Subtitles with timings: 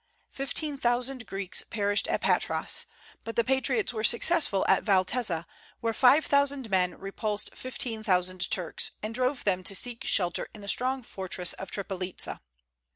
[0.31, 2.87] Fifteen thousand Greeks perished at Patras;
[3.23, 5.45] but the patriots were successful at Valtezza,
[5.79, 10.61] where five thousand men repulsed fifteen thousand Turks, and drove them to seek shelter in
[10.61, 12.39] the strong fortress of Tripolitza.